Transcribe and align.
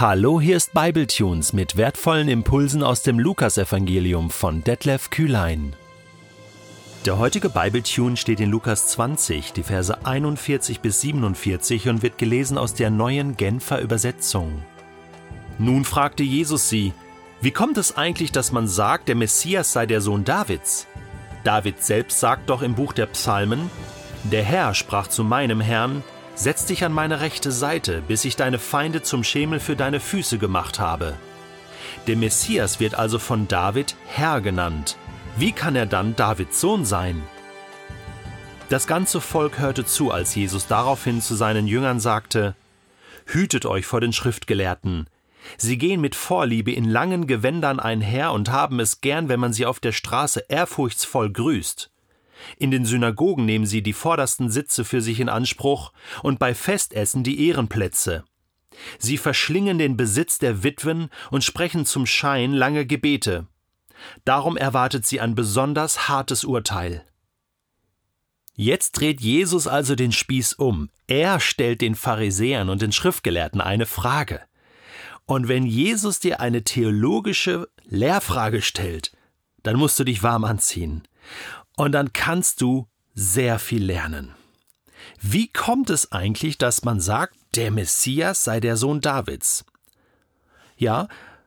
Hallo, 0.00 0.40
hier 0.40 0.56
ist 0.56 0.74
Bibletunes 0.74 1.52
mit 1.52 1.76
wertvollen 1.76 2.28
Impulsen 2.28 2.84
aus 2.84 3.02
dem 3.02 3.18
Lukasevangelium 3.18 4.30
von 4.30 4.62
Detlef 4.62 5.10
Kühlein. 5.10 5.74
Der 7.04 7.18
heutige 7.18 7.48
Bibletune 7.48 8.16
steht 8.16 8.38
in 8.38 8.48
Lukas 8.48 8.86
20, 8.86 9.54
die 9.54 9.64
Verse 9.64 10.06
41 10.06 10.78
bis 10.78 11.00
47 11.00 11.88
und 11.88 12.04
wird 12.04 12.16
gelesen 12.16 12.58
aus 12.58 12.74
der 12.74 12.90
neuen 12.90 13.36
Genfer 13.36 13.80
Übersetzung. 13.80 14.62
Nun 15.58 15.84
fragte 15.84 16.22
Jesus 16.22 16.68
sie: 16.68 16.92
Wie 17.40 17.50
kommt 17.50 17.76
es 17.76 17.96
eigentlich, 17.96 18.30
dass 18.30 18.52
man 18.52 18.68
sagt, 18.68 19.08
der 19.08 19.16
Messias 19.16 19.72
sei 19.72 19.86
der 19.86 20.00
Sohn 20.00 20.24
Davids? 20.24 20.86
David 21.42 21.82
selbst 21.82 22.20
sagt 22.20 22.50
doch 22.50 22.62
im 22.62 22.76
Buch 22.76 22.92
der 22.92 23.06
Psalmen: 23.06 23.68
Der 24.22 24.44
Herr 24.44 24.74
sprach 24.74 25.08
zu 25.08 25.24
meinem 25.24 25.60
Herrn: 25.60 26.04
Setz 26.38 26.66
dich 26.66 26.84
an 26.84 26.92
meine 26.92 27.20
rechte 27.20 27.50
Seite, 27.50 28.00
bis 28.06 28.24
ich 28.24 28.36
deine 28.36 28.60
Feinde 28.60 29.02
zum 29.02 29.24
Schemel 29.24 29.58
für 29.58 29.74
deine 29.74 29.98
Füße 29.98 30.38
gemacht 30.38 30.78
habe. 30.78 31.14
Der 32.06 32.14
Messias 32.14 32.78
wird 32.78 32.94
also 32.94 33.18
von 33.18 33.48
David 33.48 33.96
Herr 34.06 34.40
genannt. 34.40 34.96
Wie 35.36 35.50
kann 35.50 35.74
er 35.74 35.86
dann 35.86 36.14
Davids 36.14 36.60
Sohn 36.60 36.84
sein? 36.84 37.20
Das 38.68 38.86
ganze 38.86 39.20
Volk 39.20 39.58
hörte 39.58 39.84
zu, 39.84 40.12
als 40.12 40.32
Jesus 40.36 40.68
daraufhin 40.68 41.20
zu 41.20 41.34
seinen 41.34 41.66
Jüngern 41.66 41.98
sagte, 41.98 42.54
Hütet 43.26 43.66
euch 43.66 43.84
vor 43.84 44.00
den 44.00 44.12
Schriftgelehrten. 44.12 45.08
Sie 45.56 45.76
gehen 45.76 46.00
mit 46.00 46.14
Vorliebe 46.14 46.70
in 46.70 46.84
langen 46.84 47.26
Gewändern 47.26 47.80
einher 47.80 48.30
und 48.30 48.52
haben 48.52 48.78
es 48.78 49.00
gern, 49.00 49.28
wenn 49.28 49.40
man 49.40 49.52
sie 49.52 49.66
auf 49.66 49.80
der 49.80 49.92
Straße 49.92 50.44
ehrfurchtsvoll 50.48 51.32
grüßt. 51.32 51.90
In 52.56 52.70
den 52.70 52.84
Synagogen 52.84 53.44
nehmen 53.44 53.66
sie 53.66 53.82
die 53.82 53.92
vordersten 53.92 54.50
Sitze 54.50 54.84
für 54.84 55.00
sich 55.00 55.20
in 55.20 55.28
Anspruch 55.28 55.92
und 56.22 56.38
bei 56.38 56.54
Festessen 56.54 57.24
die 57.24 57.48
Ehrenplätze. 57.48 58.24
Sie 58.98 59.18
verschlingen 59.18 59.78
den 59.78 59.96
Besitz 59.96 60.38
der 60.38 60.62
Witwen 60.62 61.08
und 61.30 61.44
sprechen 61.44 61.84
zum 61.84 62.06
Schein 62.06 62.52
lange 62.52 62.86
Gebete. 62.86 63.46
Darum 64.24 64.56
erwartet 64.56 65.06
sie 65.06 65.20
ein 65.20 65.34
besonders 65.34 66.08
hartes 66.08 66.44
Urteil. 66.44 67.04
Jetzt 68.54 68.92
dreht 68.92 69.20
Jesus 69.20 69.66
also 69.66 69.94
den 69.94 70.12
Spieß 70.12 70.54
um. 70.54 70.90
Er 71.06 71.38
stellt 71.38 71.80
den 71.80 71.94
Pharisäern 71.94 72.68
und 72.68 72.82
den 72.82 72.92
Schriftgelehrten 72.92 73.60
eine 73.60 73.86
Frage. 73.86 74.40
Und 75.26 75.46
wenn 75.46 75.66
Jesus 75.66 76.20
dir 76.20 76.40
eine 76.40 76.64
theologische 76.64 77.68
Lehrfrage 77.84 78.62
stellt, 78.62 79.12
dann 79.62 79.76
musst 79.76 79.98
du 79.98 80.04
dich 80.04 80.22
warm 80.22 80.44
anziehen. 80.44 81.02
Und 81.78 81.92
dann 81.92 82.12
kannst 82.12 82.60
du 82.60 82.88
sehr 83.14 83.60
viel 83.60 83.84
lernen. 83.84 84.34
Wie 85.20 85.46
kommt 85.46 85.90
es 85.90 86.10
eigentlich, 86.10 86.58
dass 86.58 86.82
man 86.82 87.00
sagt, 87.00 87.36
der 87.54 87.70
Messias 87.70 88.42
sei 88.42 88.58
der 88.58 88.76
Sohn 88.76 89.00
Davids? 89.00 89.64
Ja, 90.76 91.06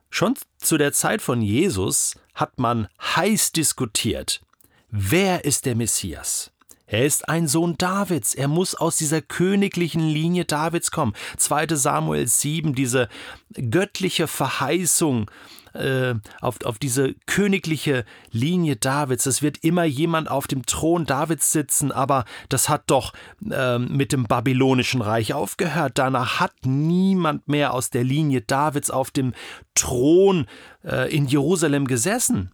schon 0.09 0.35
zu 0.57 0.77
der 0.77 0.93
Zeit 0.93 1.21
von 1.21 1.41
Jesus 1.41 2.15
hat 2.33 2.59
man 2.59 2.87
heiß 3.01 3.51
diskutiert. 3.51 4.41
Wer 4.89 5.43
ist 5.43 5.65
der 5.65 5.75
Messias? 5.75 6.51
Er 6.85 7.05
ist 7.05 7.27
ein 7.27 7.49
Sohn 7.49 7.77
Davids. 7.77 8.33
Er 8.33 8.47
muss 8.47 8.73
aus 8.73 8.95
dieser 8.95 9.21
königlichen 9.21 10.07
Linie 10.07 10.45
Davids 10.45 10.91
kommen. 10.91 11.13
2. 11.35 11.75
Samuel 11.75 12.25
7, 12.25 12.73
diese 12.73 13.09
göttliche 13.53 14.27
Verheißung 14.27 15.29
äh, 15.73 16.15
auf, 16.39 16.63
auf 16.63 16.79
diese 16.79 17.13
königliche 17.25 18.05
Linie 18.31 18.75
Davids. 18.75 19.25
Es 19.25 19.41
wird 19.41 19.57
immer 19.63 19.83
jemand 19.83 20.29
auf 20.29 20.47
dem 20.47 20.65
Thron 20.65 21.05
Davids 21.05 21.51
sitzen, 21.51 21.91
aber 21.91 22.25
das 22.49 22.69
hat 22.69 22.83
doch 22.87 23.13
äh, 23.49 23.79
mit 23.79 24.11
dem 24.11 24.23
babylonischen 24.23 25.01
Reich 25.01 25.33
aufgehört. 25.33 25.93
Danach 25.97 26.39
hat 26.39 26.53
niemand 26.63 27.47
mehr 27.47 27.73
aus 27.73 27.89
der 27.89 28.03
Linie 28.03 28.41
Davids 28.41 28.89
auf 28.89 29.11
dem 29.11 29.33
Thron 29.75 30.45
äh, 30.83 31.13
in 31.15 31.27
Jerusalem 31.27 31.87
gesessen. 31.87 32.51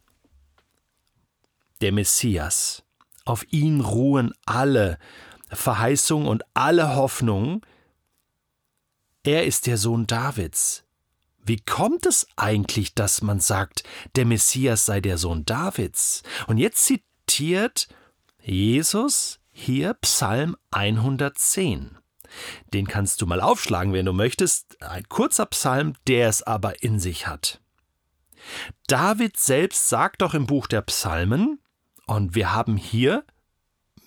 Der 1.81 1.91
Messias. 1.91 2.83
Auf 3.25 3.45
ihn 3.51 3.81
ruhen 3.81 4.33
alle 4.45 4.97
Verheißungen 5.49 6.27
und 6.27 6.43
alle 6.53 6.95
Hoffnungen. 6.95 7.61
Er 9.23 9.45
ist 9.45 9.67
der 9.67 9.77
Sohn 9.77 10.07
Davids. 10.07 10.86
Wie 11.47 11.61
kommt 11.61 12.05
es 12.05 12.27
eigentlich, 12.35 12.93
dass 12.93 13.21
man 13.21 13.39
sagt, 13.39 13.83
der 14.17 14.25
Messias 14.25 14.85
sei 14.85 14.99
der 14.99 15.17
Sohn 15.17 15.45
Davids? 15.45 16.23
Und 16.47 16.57
jetzt 16.57 16.85
zitiert 16.85 17.87
Jesus 18.43 19.39
hier 19.49 19.93
Psalm 19.95 20.57
110. 20.71 21.97
Den 22.73 22.87
kannst 22.87 23.21
du 23.21 23.25
mal 23.25 23.39
aufschlagen, 23.39 23.93
wenn 23.93 24.05
du 24.05 24.11
möchtest. 24.11 24.81
Ein 24.83 25.07
kurzer 25.07 25.45
Psalm, 25.45 25.93
der 26.05 26.27
es 26.27 26.43
aber 26.43 26.83
in 26.83 26.99
sich 26.99 27.27
hat. 27.27 27.61
David 28.87 29.37
selbst 29.37 29.87
sagt 29.87 30.21
doch 30.21 30.33
im 30.33 30.47
Buch 30.47 30.67
der 30.67 30.81
Psalmen, 30.81 31.59
und 32.07 32.35
wir 32.35 32.53
haben 32.53 32.77
hier 32.77 33.23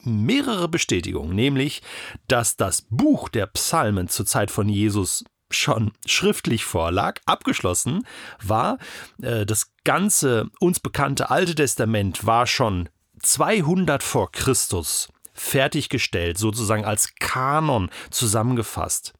mehrere 0.03 0.69
Bestätigungen, 0.69 1.35
nämlich, 1.35 1.83
dass 2.29 2.57
das 2.57 2.83
Buch 2.83 3.29
der 3.29 3.47
Psalmen 3.47 4.09
zur 4.09 4.27
Zeit 4.27 4.51
von 4.51 4.69
Jesus 4.69 5.25
schon 5.51 5.93
schriftlich 6.07 6.65
vorlag, 6.65 7.21
abgeschlossen 7.27 8.07
war. 8.43 8.79
Äh, 9.23 9.47
das 9.47 9.73
ganze 9.85 10.51
uns 10.61 10.81
bekannte 10.81 11.31
Alte 11.31 11.55
Testament 11.55 12.27
war 12.27 12.47
schon 12.47 12.89
200 13.23 14.03
vor 14.03 14.33
Christus 14.33 15.09
fertiggestellt, 15.33 16.39
sozusagen 16.39 16.85
als 16.85 17.15
Kanon 17.19 17.91
zusammengefasst 18.11 19.15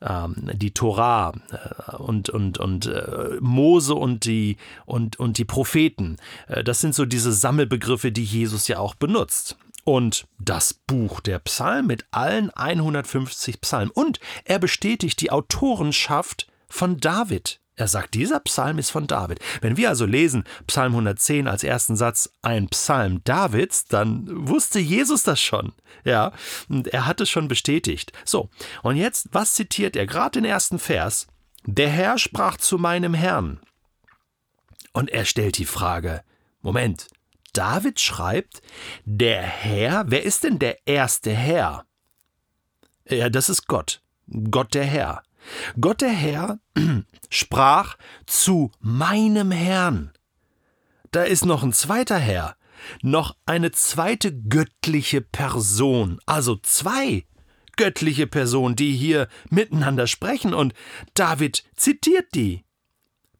ähm, 0.00 0.50
die 0.54 0.72
Torah 0.72 1.32
äh, 1.50 1.96
und, 1.96 2.30
und, 2.30 2.58
und 2.58 2.86
äh, 2.86 3.36
Mose 3.40 3.94
und 3.94 4.24
die, 4.24 4.56
und, 4.86 5.18
und 5.18 5.38
die 5.38 5.44
Propheten. 5.44 6.16
das 6.64 6.80
sind 6.80 6.94
so 6.94 7.04
diese 7.04 7.32
Sammelbegriffe, 7.32 8.12
die 8.12 8.24
Jesus 8.24 8.68
ja 8.68 8.78
auch 8.78 8.94
benutzt 8.94 9.56
und 9.84 10.26
das 10.38 10.74
Buch 10.74 11.20
der 11.20 11.38
Psalmen 11.40 11.86
mit 11.86 12.06
allen 12.10 12.50
150 12.50 13.60
Psalmen. 13.60 13.90
Und 13.90 14.20
er 14.44 14.58
bestätigt 14.58 15.20
die 15.20 15.30
Autorenschaft 15.30 16.46
von 16.68 16.98
David. 16.98 17.60
Er 17.74 17.88
sagt, 17.88 18.14
dieser 18.14 18.38
Psalm 18.40 18.78
ist 18.78 18.90
von 18.90 19.06
David. 19.06 19.40
Wenn 19.62 19.76
wir 19.76 19.88
also 19.88 20.04
lesen 20.04 20.44
Psalm 20.66 20.92
110 20.92 21.48
als 21.48 21.64
ersten 21.64 21.96
Satz 21.96 22.30
ein 22.42 22.68
Psalm 22.68 23.24
Davids, 23.24 23.86
dann 23.86 24.26
wusste 24.46 24.78
Jesus 24.78 25.22
das 25.22 25.40
schon. 25.40 25.72
Ja, 26.04 26.32
und 26.68 26.88
er 26.88 27.06
hat 27.06 27.20
es 27.20 27.30
schon 27.30 27.48
bestätigt. 27.48 28.12
So, 28.24 28.50
und 28.82 28.96
jetzt, 28.96 29.28
was 29.32 29.54
zitiert 29.54 29.96
er? 29.96 30.06
Gerade 30.06 30.40
den 30.40 30.44
ersten 30.44 30.78
Vers. 30.78 31.26
Der 31.64 31.88
Herr 31.88 32.18
sprach 32.18 32.58
zu 32.58 32.76
meinem 32.76 33.14
Herrn. 33.14 33.60
Und 34.92 35.10
er 35.10 35.24
stellt 35.24 35.56
die 35.56 35.64
Frage, 35.64 36.22
Moment, 36.60 37.08
David 37.52 38.00
schreibt, 38.00 38.62
der 39.04 39.42
Herr, 39.42 40.04
wer 40.08 40.22
ist 40.22 40.44
denn 40.44 40.58
der 40.58 40.86
erste 40.86 41.32
Herr? 41.32 41.86
Ja, 43.08 43.28
das 43.28 43.48
ist 43.48 43.66
Gott, 43.66 44.02
Gott 44.50 44.74
der 44.74 44.84
Herr. 44.84 45.22
Gott 45.80 46.00
der 46.00 46.12
Herr 46.12 46.58
sprach 47.30 47.96
zu 48.26 48.70
meinem 48.80 49.50
Herrn. 49.50 50.12
Da 51.10 51.24
ist 51.24 51.44
noch 51.44 51.62
ein 51.62 51.72
zweiter 51.72 52.18
Herr, 52.18 52.56
noch 53.02 53.36
eine 53.44 53.70
zweite 53.72 54.32
göttliche 54.34 55.20
Person, 55.20 56.20
also 56.26 56.56
zwei 56.56 57.26
göttliche 57.76 58.26
Personen, 58.26 58.76
die 58.76 58.92
hier 58.92 59.28
miteinander 59.50 60.06
sprechen, 60.06 60.54
und 60.54 60.74
David 61.14 61.64
zitiert 61.76 62.34
die. 62.34 62.64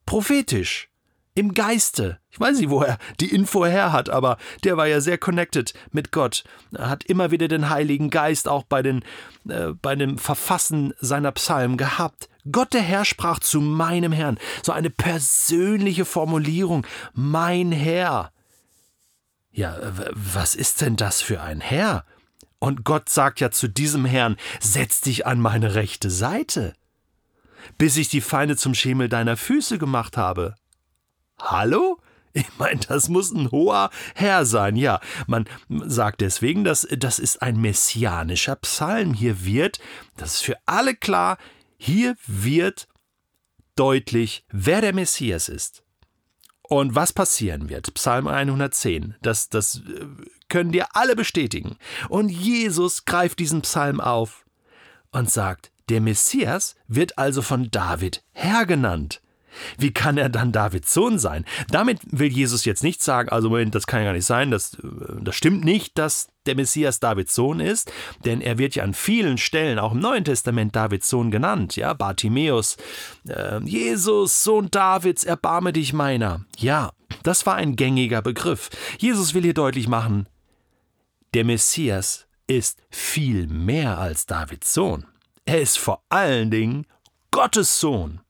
Prophetisch 0.04 0.91
im 1.34 1.54
Geiste. 1.54 2.18
Ich 2.30 2.38
weiß 2.38 2.58
nicht, 2.58 2.70
wo 2.70 2.82
er 2.82 2.98
die 3.20 3.34
Info 3.34 3.64
her 3.64 3.92
hat, 3.92 4.10
aber 4.10 4.36
der 4.64 4.76
war 4.76 4.86
ja 4.86 5.00
sehr 5.00 5.18
connected 5.18 5.72
mit 5.90 6.12
Gott. 6.12 6.44
Er 6.74 6.90
hat 6.90 7.04
immer 7.04 7.30
wieder 7.30 7.48
den 7.48 7.70
Heiligen 7.70 8.10
Geist 8.10 8.48
auch 8.48 8.64
bei, 8.64 8.82
den, 8.82 9.02
äh, 9.48 9.68
bei 9.80 9.94
dem 9.94 10.18
Verfassen 10.18 10.92
seiner 11.00 11.32
Psalmen 11.32 11.76
gehabt. 11.76 12.28
Gott 12.50 12.74
der 12.74 12.82
Herr 12.82 13.04
sprach 13.04 13.38
zu 13.38 13.60
meinem 13.60 14.12
Herrn. 14.12 14.38
So 14.62 14.72
eine 14.72 14.90
persönliche 14.90 16.04
Formulierung. 16.04 16.86
Mein 17.14 17.72
Herr. 17.72 18.32
Ja, 19.52 19.76
was 20.12 20.54
ist 20.54 20.80
denn 20.80 20.96
das 20.96 21.20
für 21.20 21.40
ein 21.40 21.60
Herr? 21.60 22.04
Und 22.58 22.84
Gott 22.84 23.08
sagt 23.08 23.40
ja 23.40 23.50
zu 23.50 23.68
diesem 23.68 24.04
Herrn, 24.04 24.36
setz 24.60 25.00
dich 25.00 25.26
an 25.26 25.40
meine 25.40 25.74
rechte 25.74 26.10
Seite, 26.10 26.74
bis 27.76 27.96
ich 27.96 28.08
die 28.08 28.20
Feinde 28.20 28.56
zum 28.56 28.74
Schemel 28.74 29.08
deiner 29.08 29.36
Füße 29.36 29.78
gemacht 29.78 30.16
habe. 30.16 30.54
Hallo? 31.42 31.98
Ich 32.34 32.46
meine, 32.58 32.80
das 32.80 33.08
muss 33.08 33.30
ein 33.30 33.50
hoher 33.50 33.90
Herr 34.14 34.46
sein. 34.46 34.76
Ja, 34.76 35.00
man 35.26 35.46
sagt 35.68 36.22
deswegen, 36.22 36.64
dass 36.64 36.86
das 36.90 37.18
ist 37.18 37.42
ein 37.42 37.60
messianischer 37.60 38.56
Psalm. 38.56 39.12
Hier 39.12 39.44
wird, 39.44 39.80
das 40.16 40.36
ist 40.36 40.42
für 40.42 40.56
alle 40.64 40.94
klar, 40.94 41.36
hier 41.76 42.16
wird 42.26 42.88
deutlich, 43.76 44.44
wer 44.50 44.80
der 44.80 44.94
Messias 44.94 45.48
ist. 45.48 45.82
Und 46.62 46.94
was 46.94 47.12
passieren 47.12 47.68
wird. 47.68 47.92
Psalm 47.94 48.28
110, 48.28 49.16
das, 49.20 49.50
das 49.50 49.82
äh, 49.86 50.06
können 50.48 50.72
dir 50.72 50.86
alle 50.94 51.16
bestätigen. 51.16 51.76
Und 52.08 52.30
Jesus 52.30 53.04
greift 53.04 53.40
diesen 53.40 53.60
Psalm 53.60 54.00
auf 54.00 54.46
und 55.10 55.30
sagt, 55.30 55.70
Der 55.90 56.00
Messias 56.00 56.76
wird 56.86 57.18
also 57.18 57.42
von 57.42 57.70
David 57.70 58.24
Herr 58.32 58.64
genannt. 58.64 59.21
Wie 59.78 59.92
kann 59.92 60.18
er 60.18 60.28
dann 60.28 60.52
Davids 60.52 60.92
Sohn 60.92 61.18
sein? 61.18 61.44
Damit 61.70 62.00
will 62.04 62.32
Jesus 62.32 62.64
jetzt 62.64 62.82
nicht 62.82 63.02
sagen, 63.02 63.28
also 63.28 63.50
Moment, 63.50 63.74
das 63.74 63.86
kann 63.86 64.00
ja 64.00 64.06
gar 64.06 64.12
nicht 64.12 64.26
sein, 64.26 64.50
das, 64.50 64.74
äh, 64.74 64.78
das 65.20 65.36
stimmt 65.36 65.64
nicht, 65.64 65.98
dass 65.98 66.28
der 66.46 66.56
Messias 66.56 67.00
Davids 67.00 67.34
Sohn 67.34 67.60
ist, 67.60 67.92
denn 68.24 68.40
er 68.40 68.58
wird 68.58 68.74
ja 68.74 68.84
an 68.84 68.94
vielen 68.94 69.38
Stellen, 69.38 69.78
auch 69.78 69.92
im 69.92 70.00
Neuen 70.00 70.24
Testament, 70.24 70.74
Davids 70.74 71.08
Sohn 71.08 71.30
genannt, 71.30 71.76
ja, 71.76 71.92
Bartimäus, 71.92 72.76
äh, 73.28 73.60
Jesus, 73.64 74.42
Sohn 74.42 74.70
Davids, 74.70 75.24
erbarme 75.24 75.72
dich 75.72 75.92
meiner. 75.92 76.44
Ja, 76.58 76.92
das 77.22 77.46
war 77.46 77.54
ein 77.54 77.76
gängiger 77.76 78.22
Begriff. 78.22 78.70
Jesus 78.98 79.34
will 79.34 79.42
hier 79.42 79.54
deutlich 79.54 79.88
machen, 79.88 80.26
der 81.34 81.44
Messias 81.44 82.26
ist 82.46 82.78
viel 82.90 83.46
mehr 83.46 83.98
als 83.98 84.26
Davids 84.26 84.74
Sohn. 84.74 85.06
Er 85.44 85.60
ist 85.60 85.78
vor 85.78 86.02
allen 86.08 86.50
Dingen 86.50 86.86
Gottes 87.30 87.80
Sohn. 87.80 88.20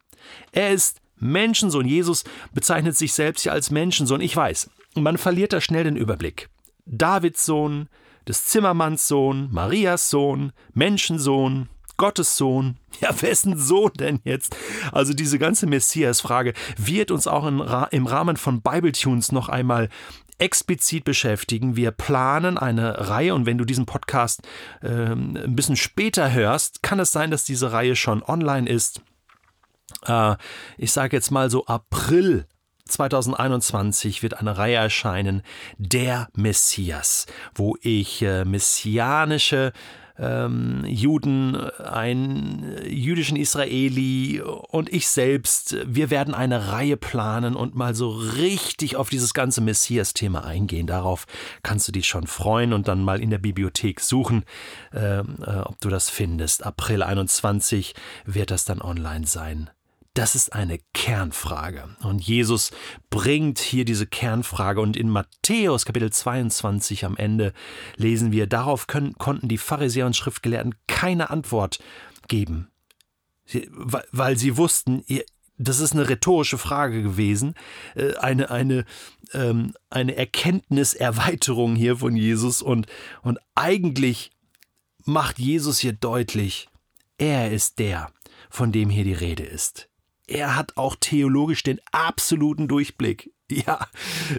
Er 0.53 0.71
ist 0.71 1.02
Menschensohn. 1.23 1.87
Jesus 1.87 2.25
bezeichnet 2.53 2.97
sich 2.97 3.13
selbst 3.13 3.45
ja 3.45 3.53
als 3.53 3.71
Menschensohn. 3.71 4.21
Ich 4.21 4.37
weiß, 4.37 4.71
man 4.95 5.19
verliert 5.19 5.53
da 5.53 5.61
schnell 5.61 5.85
den 5.85 5.97
Überblick. 5.97 6.49
Davids 6.85 7.47
Sohn, 7.47 7.89
des 8.27 8.47
Zimmermanns 8.47 9.09
Sohn, 9.09 9.49
Marias 9.51 10.11
Sohn, 10.11 10.53
Menschensohn, 10.75 11.69
Gottes 11.97 12.37
Sohn. 12.37 12.77
Ja, 13.01 13.21
wessen 13.21 13.59
Sohn 13.59 13.91
denn 13.99 14.21
jetzt? 14.23 14.55
Also 14.93 15.13
diese 15.13 15.39
ganze 15.39 15.67
Messias-Frage 15.67 16.53
wird 16.77 17.11
uns 17.11 17.27
auch 17.27 17.47
im 17.47 18.07
Rahmen 18.07 18.37
von 18.37 18.61
Bibletunes 18.61 19.33
noch 19.33 19.49
einmal 19.49 19.89
explizit 20.39 21.05
beschäftigen. 21.05 21.75
Wir 21.75 21.91
planen 21.91 22.59
eine 22.59 23.09
Reihe 23.09 23.35
und 23.35 23.47
wenn 23.47 23.59
du 23.59 23.65
diesen 23.65 23.87
Podcast 23.87 24.43
äh, 24.83 24.89
ein 24.89 25.57
bisschen 25.57 25.77
später 25.77 26.33
hörst, 26.33 26.83
kann 26.83 27.01
es 27.01 27.13
sein, 27.13 27.31
dass 27.31 27.45
diese 27.45 27.73
Reihe 27.73 27.97
schon 27.97 28.23
online 28.23 28.69
ist. 28.69 29.01
Äh, 30.07 30.37
ich 30.79 30.93
sage 30.93 31.17
jetzt 31.17 31.31
mal 31.31 31.51
so 31.51 31.67
April 31.67 32.47
2021 32.87 34.23
wird 34.23 34.35
eine 34.39 34.59
Reihe 34.59 34.77
erscheinen, 34.77 35.43
Der 35.79 36.29
Messias, 36.35 37.27
wo 37.55 37.77
ich 37.81 38.23
äh, 38.23 38.45
messianische 38.45 39.73
ähm, 40.23 40.85
Juden, 40.87 41.57
einen 41.57 42.77
jüdischen 42.89 43.37
Israeli 43.37 44.41
und 44.41 44.93
ich 44.93 45.09
selbst, 45.09 45.77
wir 45.85 46.11
werden 46.11 46.33
eine 46.33 46.69
Reihe 46.69 46.97
planen 46.97 47.57
und 47.57 47.75
mal 47.75 47.95
so 47.95 48.11
richtig 48.11 48.97
auf 48.97 49.11
dieses 49.11 49.35
ganze 49.35 49.61
Messias-Thema 49.61 50.45
eingehen. 50.45 50.87
Darauf 50.87 51.27
kannst 51.65 51.89
du 51.89 51.93
dich 51.93 52.07
schon 52.07 52.29
freuen 52.29 52.73
und 52.73 52.87
dann 52.87 53.03
mal 53.03 53.21
in 53.21 53.31
der 53.31 53.39
Bibliothek 53.39 54.01
suchen, 54.01 54.45
äh, 54.95 55.19
äh, 55.19 55.23
ob 55.65 55.81
du 55.81 55.89
das 55.89 56.09
findest. 56.09 56.65
April 56.65 57.03
21 57.03 57.95
wird 58.25 58.53
das 58.53 58.65
dann 58.65 58.81
online 58.81 59.27
sein. 59.27 59.71
Das 60.15 60.35
ist 60.35 60.53
eine 60.53 60.79
Kernfrage. 60.93 61.97
Und 62.03 62.21
Jesus 62.21 62.71
bringt 63.09 63.59
hier 63.59 63.87
diese 63.87 64.07
Kernfrage. 64.07 64.81
Und 64.83 64.95
in 64.95 65.09
Matthäus 65.09 65.87
Kapitel 65.87 66.13
22 66.13 67.07
am 67.07 67.17
Ende 67.17 67.55
lesen 67.97 68.31
wir, 68.31 68.47
darauf 68.47 68.87
können, 68.87 69.15
konnten 69.15 69.49
die 69.49 69.57
Pharisäer 69.57 70.05
und 70.05 70.15
Schriftgelehrten 70.15 70.75
keine 70.87 71.31
Antwort 71.31 71.79
geben, 72.29 72.71
sie, 73.47 73.71
weil 73.73 74.37
sie 74.37 74.59
wussten, 74.59 75.03
das 75.57 75.81
ist 75.81 75.93
eine 75.93 76.09
rhetorische 76.09 76.59
Frage 76.59 77.03
gewesen, 77.03 77.55
äh, 77.95 78.15
eine, 78.17 78.51
eine, 78.51 78.85
ähm, 79.33 79.73
eine 79.89 80.15
Erkenntniserweiterung 80.17 81.75
hier 81.75 81.97
von 81.97 82.17
Jesus. 82.17 82.61
Und, 82.61 82.87
und 83.23 83.39
eigentlich 83.55 84.31
macht 85.07 85.39
Jesus 85.39 85.79
hier 85.79 85.95
deutlich, 85.95 86.69
er 87.17 87.51
ist 87.51 87.79
der, 87.79 88.13
von 88.51 88.73
dem 88.73 88.91
hier 88.91 89.05
die 89.05 89.15
Rede 89.15 89.45
ist 89.45 89.89
er 90.33 90.57
hat 90.57 90.77
auch 90.77 90.97
theologisch 90.99 91.63
den 91.63 91.81
absoluten 91.93 92.69
Durchblick. 92.69 93.31
Ja, 93.67 93.87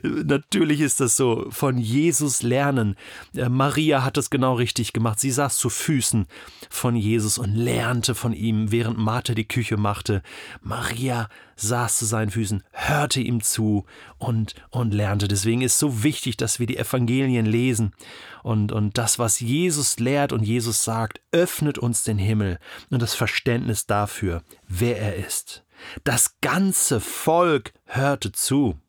natürlich 0.01 0.81
ist 0.81 1.00
das 1.00 1.16
so. 1.16 1.45
Von 1.50 1.78
Jesus 1.78 2.42
lernen. 2.42 2.95
Äh, 3.36 3.50
Maria 3.50 4.04
hat 4.04 4.18
es 4.18 4.30
genau 4.30 4.56
richtig 4.56 4.94
gemacht. 4.94 5.19
Sie 5.19 5.31
saß 5.31 5.56
zu 5.56 5.69
Füßen 5.69 6.25
von 6.69 6.95
Jesus 6.95 7.38
und 7.38 7.54
lernte 7.56 8.16
von 8.16 8.34
ihm, 8.34 8.72
während 8.72 8.98
Martha 8.98 9.34
die 9.34 9.48
Küche 9.48 9.78
machte. 9.78 10.24
Maria 10.62 11.30
saß 11.56 12.00
zu 12.00 12.06
seinen 12.06 12.31
Füßen, 12.31 12.63
hörte 12.72 13.22
ihm 13.22 13.42
zu 13.42 13.86
und, 14.18 14.56
und 14.72 14.94
lernte. 14.94 15.28
Deswegen 15.28 15.62
ist 15.62 15.74
es 15.74 15.80
so 15.80 16.04
wichtig, 16.04 16.38
dass 16.38 16.60
wir 16.60 16.66
die 16.66 16.78
Evangelien 16.78 17.45
lesen. 17.45 17.94
Und, 18.42 18.72
und 18.72 18.98
das, 18.98 19.19
was 19.19 19.40
Jesus 19.40 20.00
lehrt 20.00 20.34
und 20.34 20.44
Jesus 20.44 20.84
sagt, 20.84 21.22
öffnet 21.31 21.78
uns 21.78 22.04
den 22.04 22.18
Himmel 22.18 22.60
und 22.90 23.01
das 23.01 23.13
Verständnis 23.13 23.86
dafür, 23.86 24.42
wer 24.68 25.00
er 25.00 25.16
ist. 25.16 25.63
Das 26.03 26.38
ganze 26.41 27.00
Volk 27.00 27.74
hörte 27.85 28.31
zu. 28.31 28.80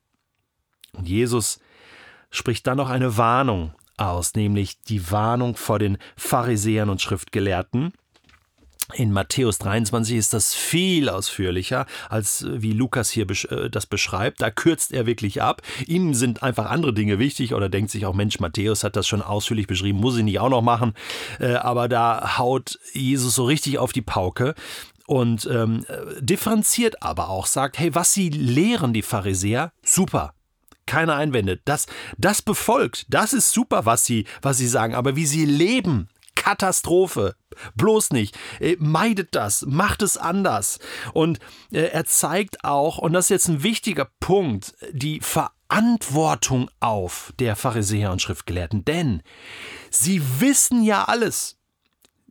Und 0.93 1.07
Jesus 1.07 1.59
spricht 2.31 2.67
dann 2.67 2.77
noch 2.77 2.89
eine 2.89 3.17
Warnung 3.17 3.73
aus, 3.97 4.33
nämlich 4.35 4.81
die 4.83 5.11
Warnung 5.11 5.55
vor 5.55 5.79
den 5.79 5.97
Pharisäern 6.17 6.89
und 6.89 7.01
Schriftgelehrten. 7.01 7.93
In 8.93 9.11
Matthäus 9.11 9.57
23 9.57 10.15
ist 10.15 10.33
das 10.33 10.53
viel 10.53 11.09
ausführlicher, 11.09 11.87
als 12.07 12.43
äh, 12.43 12.61
wie 12.61 12.71
Lukas 12.71 13.09
hier 13.09 13.27
äh, 13.27 13.69
das 13.69 13.87
beschreibt. 13.87 14.41
Da 14.41 14.51
kürzt 14.51 14.93
er 14.93 15.07
wirklich 15.07 15.41
ab. 15.41 15.63
Ihm 15.87 16.13
sind 16.13 16.43
einfach 16.43 16.69
andere 16.69 16.93
Dinge 16.93 17.17
wichtig 17.17 17.55
oder 17.55 17.67
denkt 17.67 17.89
sich 17.89 18.05
auch, 18.05 18.13
Mensch, 18.13 18.39
Matthäus 18.39 18.83
hat 18.83 18.95
das 18.95 19.07
schon 19.07 19.23
ausführlich 19.23 19.65
beschrieben, 19.65 19.99
muss 19.99 20.17
ich 20.17 20.23
nicht 20.23 20.39
auch 20.39 20.49
noch 20.49 20.61
machen. 20.61 20.93
Äh, 21.39 21.55
aber 21.55 21.89
da 21.89 22.37
haut 22.37 22.77
Jesus 22.93 23.33
so 23.33 23.45
richtig 23.45 23.79
auf 23.79 23.91
die 23.91 24.03
Pauke 24.03 24.53
und 25.07 25.47
ähm, 25.51 25.85
differenziert 26.19 27.03
aber 27.03 27.29
auch, 27.29 27.45
sagt, 27.45 27.77
hey, 27.77 27.93
was 27.93 28.13
sie 28.13 28.29
lehren, 28.29 28.93
die 28.93 29.01
Pharisäer, 29.01 29.71
super. 29.83 30.33
Keine 30.87 31.15
Einwände. 31.15 31.59
Das, 31.65 31.87
das 32.17 32.43
befolgt. 32.43 33.07
Das 33.09 33.33
ist 33.33 33.51
super, 33.51 33.87
was 33.87 34.05
sie, 34.05 34.25
was 34.43 34.57
sie 34.57 34.67
sagen. 34.67 34.93
Aber 34.93 35.15
wie 35.15 35.25
sie 35.25 35.45
leben, 35.45 36.09
Katastrophe. 36.35 37.35
Bloß 37.75 38.11
nicht. 38.11 38.37
Äh, 38.59 38.75
meidet 38.77 39.33
das. 39.33 39.63
Macht 39.63 40.03
es 40.03 40.15
anders. 40.15 40.77
Und 41.13 41.39
äh, 41.71 41.85
er 41.85 42.05
zeigt 42.05 42.63
auch, 42.63 42.99
und 42.99 43.13
das 43.13 43.25
ist 43.25 43.29
jetzt 43.29 43.47
ein 43.47 43.63
wichtiger 43.63 44.11
Punkt, 44.19 44.75
die 44.91 45.21
Verantwortung 45.21 46.69
auf 46.79 47.33
der 47.39 47.55
Pharisäer 47.55 48.11
und 48.11 48.21
Schriftgelehrten. 48.21 48.85
Denn 48.85 49.23
sie 49.89 50.21
wissen 50.39 50.83
ja 50.83 51.05
alles. 51.05 51.57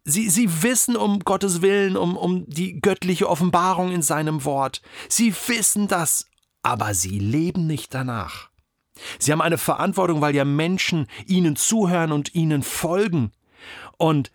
Sie, 0.04 0.28
sie 0.28 0.62
wissen 0.62 0.96
um 0.96 1.20
Gottes 1.20 1.62
Willen, 1.62 1.96
um, 1.96 2.16
um 2.16 2.44
die 2.46 2.80
göttliche 2.80 3.28
Offenbarung 3.28 3.90
in 3.90 4.02
seinem 4.02 4.44
Wort. 4.44 4.82
Sie 5.08 5.34
wissen 5.46 5.88
das, 5.88 6.26
aber 6.62 6.92
sie 6.92 7.18
leben 7.18 7.66
nicht 7.66 7.94
danach. 7.94 8.50
Sie 9.18 9.32
haben 9.32 9.40
eine 9.40 9.58
Verantwortung, 9.58 10.20
weil 10.20 10.34
ja 10.34 10.44
Menschen 10.44 11.06
ihnen 11.26 11.56
zuhören 11.56 12.12
und 12.12 12.34
ihnen 12.34 12.62
folgen. 12.62 13.32
Und 13.96 14.30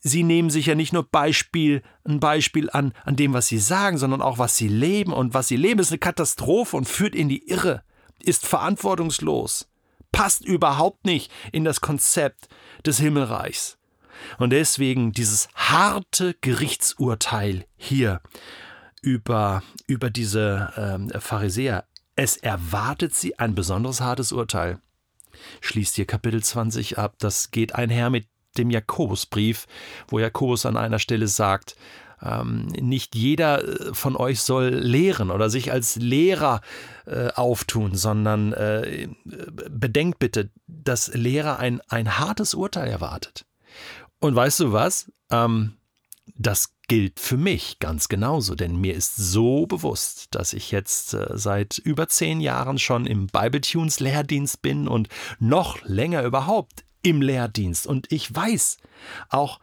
sie 0.00 0.22
nehmen 0.22 0.48
sich 0.48 0.66
ja 0.66 0.74
nicht 0.74 0.94
nur 0.94 1.04
Beispiel, 1.04 1.82
ein 2.04 2.18
Beispiel 2.18 2.70
an, 2.70 2.94
an 3.04 3.16
dem, 3.16 3.34
was 3.34 3.48
sie 3.48 3.58
sagen, 3.58 3.98
sondern 3.98 4.22
auch, 4.22 4.38
was 4.38 4.56
sie 4.56 4.68
leben. 4.68 5.12
Und 5.12 5.34
was 5.34 5.48
sie 5.48 5.56
leben, 5.56 5.80
ist 5.80 5.92
eine 5.92 5.98
Katastrophe 5.98 6.74
und 6.74 6.88
führt 6.88 7.14
in 7.14 7.28
die 7.28 7.48
Irre, 7.48 7.82
ist 8.18 8.46
verantwortungslos, 8.46 9.68
passt 10.10 10.44
überhaupt 10.44 11.04
nicht 11.04 11.30
in 11.52 11.64
das 11.64 11.82
Konzept 11.82 12.48
des 12.84 12.98
Himmelreichs. 12.98 13.75
Und 14.38 14.50
deswegen 14.50 15.12
dieses 15.12 15.48
harte 15.54 16.34
Gerichtsurteil 16.40 17.64
hier 17.76 18.20
über, 19.02 19.62
über 19.86 20.10
diese 20.10 20.72
ähm, 20.76 21.10
Pharisäer. 21.20 21.84
Es 22.16 22.36
erwartet 22.36 23.14
sie 23.14 23.38
ein 23.38 23.54
besonders 23.54 24.00
hartes 24.00 24.32
Urteil. 24.32 24.80
Schließt 25.60 25.96
hier 25.96 26.06
Kapitel 26.06 26.42
20 26.42 26.98
ab. 26.98 27.16
Das 27.18 27.50
geht 27.50 27.74
einher 27.74 28.10
mit 28.10 28.26
dem 28.56 28.70
Jakobusbrief, 28.70 29.66
wo 30.08 30.18
Jakobus 30.18 30.66
an 30.66 30.76
einer 30.76 30.98
Stelle 30.98 31.28
sagt, 31.28 31.76
ähm, 32.22 32.66
nicht 32.80 33.14
jeder 33.14 33.62
äh, 33.62 33.94
von 33.94 34.16
euch 34.16 34.40
soll 34.40 34.68
lehren 34.68 35.30
oder 35.30 35.50
sich 35.50 35.72
als 35.72 35.96
Lehrer 35.96 36.60
äh, 37.06 37.28
auftun, 37.34 37.94
sondern 37.94 38.52
äh, 38.54 39.08
bedenkt 39.24 40.18
bitte, 40.18 40.50
dass 40.66 41.12
Lehrer 41.14 41.58
ein, 41.58 41.80
ein 41.88 42.18
hartes 42.18 42.54
Urteil 42.54 42.88
erwartet. 42.88 43.44
Und 44.20 44.34
weißt 44.34 44.60
du 44.60 44.72
was? 44.72 45.10
Ähm, 45.30 45.76
das 46.34 46.74
gilt 46.88 47.20
für 47.20 47.36
mich 47.36 47.78
ganz 47.78 48.08
genauso, 48.08 48.54
denn 48.54 48.76
mir 48.76 48.94
ist 48.94 49.16
so 49.16 49.66
bewusst, 49.66 50.28
dass 50.34 50.52
ich 50.52 50.70
jetzt 50.70 51.14
äh, 51.14 51.26
seit 51.32 51.78
über 51.78 52.08
zehn 52.08 52.40
Jahren 52.40 52.78
schon 52.78 53.06
im 53.06 53.26
Bibletunes 53.26 54.00
Lehrdienst 54.00 54.62
bin 54.62 54.86
und 54.88 55.08
noch 55.38 55.82
länger 55.82 56.22
überhaupt 56.22 56.84
im 57.02 57.22
Lehrdienst. 57.22 57.86
Und 57.86 58.10
ich 58.12 58.34
weiß, 58.34 58.78
auch 59.28 59.60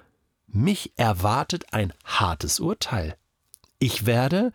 mich 0.47 0.93
erwartet 0.97 1.73
ein 1.73 1.93
hartes 2.05 2.59
Urteil. 2.59 3.15
Ich 3.79 4.05
werde 4.05 4.53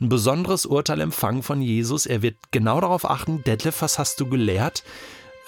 ein 0.00 0.08
besonderes 0.08 0.66
Urteil 0.66 1.00
empfangen 1.00 1.42
von 1.42 1.60
Jesus. 1.62 2.06
Er 2.06 2.22
wird 2.22 2.36
genau 2.50 2.80
darauf 2.80 3.08
achten, 3.08 3.42
Detlef, 3.44 3.82
was 3.82 3.98
hast 3.98 4.20
du 4.20 4.26
gelehrt 4.26 4.84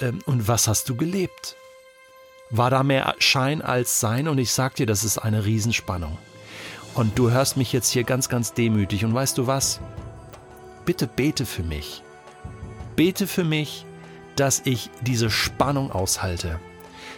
ähm, 0.01 0.21
und 0.27 0.49
was 0.49 0.69
hast 0.69 0.89
du 0.89 0.97
gelebt? 0.97 1.57
War 2.51 2.71
da 2.71 2.83
mehr 2.83 3.15
Schein 3.19 3.63
als 3.63 4.01
Sein 4.01 4.29
und 4.29 4.39
ich 4.39 4.53
sag 4.53 4.75
dir, 4.77 4.87
das 4.87 5.05
ist 5.05 5.19
eine 5.19 5.45
Riesenspannung. 5.45 6.19
Und 6.95 7.19
du 7.19 7.31
hörst 7.31 7.57
mich 7.57 7.73
jetzt 7.73 7.91
hier 7.91 8.05
ganz, 8.05 8.29
ganz 8.29 8.55
demütig. 8.55 9.05
Und 9.05 9.13
weißt 9.13 9.37
du 9.37 9.47
was? 9.47 9.81
Bitte 10.87 11.07
bete 11.07 11.45
für 11.45 11.63
mich. 11.63 12.03
Bete 12.95 13.27
für 13.27 13.45
mich, 13.45 13.85
dass 14.37 14.63
ich 14.65 14.89
diese 15.03 15.29
Spannung 15.29 15.91
aushalte. 15.91 16.59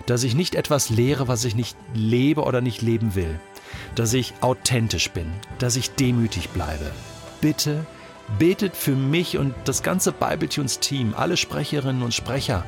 Dass 0.06 0.24
ich 0.24 0.34
nicht 0.34 0.54
etwas 0.56 0.90
lehre, 0.90 1.28
was 1.28 1.44
ich 1.44 1.54
nicht 1.54 1.76
lebe 1.94 2.42
oder 2.42 2.60
nicht 2.60 2.82
leben 2.82 3.14
will. 3.14 3.38
Dass 3.94 4.14
ich 4.14 4.34
authentisch 4.40 5.10
bin. 5.10 5.30
Dass 5.58 5.76
ich 5.76 5.90
demütig 5.92 6.48
bleibe. 6.48 6.90
Bitte 7.40 7.86
betet 8.38 8.76
für 8.76 8.96
mich 8.96 9.38
und 9.38 9.54
das 9.64 9.82
ganze 9.82 10.12
Bibletunes-Team, 10.12 11.14
alle 11.16 11.36
Sprecherinnen 11.36 12.02
und 12.02 12.14
Sprecher. 12.14 12.64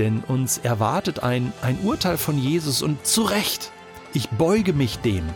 Denn 0.00 0.24
uns 0.26 0.56
erwartet 0.56 1.22
ein, 1.22 1.52
ein 1.60 1.78
Urteil 1.84 2.16
von 2.16 2.38
Jesus 2.38 2.80
und 2.80 3.06
zu 3.06 3.22
Recht. 3.22 3.70
Ich 4.14 4.30
beuge 4.30 4.72
mich 4.72 4.98
dem 5.00 5.28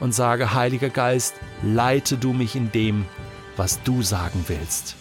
und 0.00 0.12
sage, 0.12 0.52
Heiliger 0.52 0.90
Geist, 0.90 1.34
leite 1.62 2.16
du 2.16 2.32
mich 2.32 2.56
in 2.56 2.72
dem, 2.72 3.06
was 3.56 3.80
du 3.84 4.02
sagen 4.02 4.44
willst. 4.48 4.96